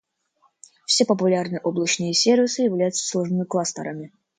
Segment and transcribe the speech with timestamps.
[0.87, 4.11] Все популярные облачные сервисы являются сложными кластерами.